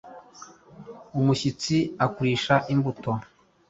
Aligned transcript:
Umushyitsi 1.19 1.77
akurisha 2.05 2.55
imbuto.” 2.73 3.11